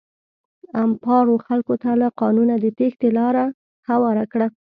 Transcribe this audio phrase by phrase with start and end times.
[0.83, 3.45] امپارو خلکو ته له قانونه د تېښتې لاره
[3.89, 4.47] هواره کړه.